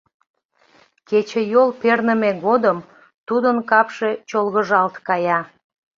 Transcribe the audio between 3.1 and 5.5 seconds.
тудын капше чолгыжалт кая.